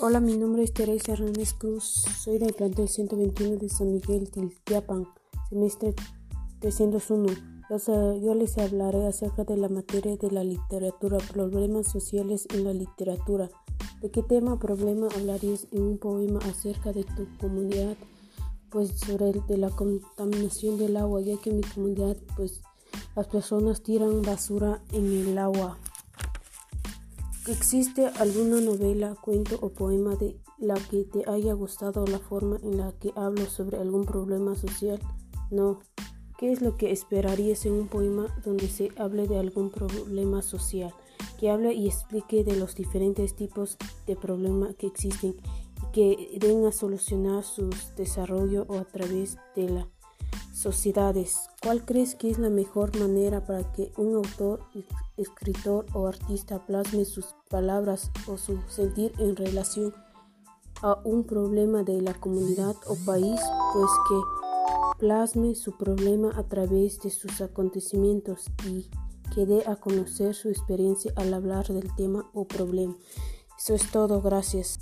[0.00, 5.08] Hola, mi nombre es Teresa Hernández Cruz, soy del plantel 121 de San Miguel Tiltiapan,
[5.48, 5.92] semestre
[6.60, 7.26] 301.
[8.22, 13.50] Yo les hablaré acerca de la materia de la literatura, problemas sociales en la literatura.
[14.00, 17.96] ¿De qué tema problema hablarías en un poema acerca de tu comunidad?
[18.70, 22.60] Pues sobre de la contaminación del agua, ya que en mi comunidad pues
[23.16, 25.76] las personas tiran basura en el agua.
[27.48, 32.76] ¿Existe alguna novela, cuento o poema de la que te haya gustado la forma en
[32.76, 35.00] la que hablo sobre algún problema social?
[35.50, 35.80] No.
[36.36, 40.92] ¿Qué es lo que esperarías en un poema donde se hable de algún problema social?
[41.40, 45.34] Que hable y explique de los diferentes tipos de problemas que existen
[45.82, 49.88] y que den a solucionar su desarrollo o a través de la
[50.58, 51.48] sociedades.
[51.62, 54.60] ¿Cuál crees que es la mejor manera para que un autor,
[55.16, 59.94] escritor o artista plasme sus palabras o su sentir en relación
[60.82, 63.40] a un problema de la comunidad o país?
[63.72, 68.90] Pues que plasme su problema a través de sus acontecimientos y
[69.34, 72.96] que dé a conocer su experiencia al hablar del tema o problema.
[73.56, 74.80] Eso es todo, gracias.